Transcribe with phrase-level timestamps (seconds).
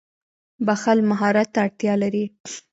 [0.65, 2.25] •بښل مهارت ته اړتیا لري.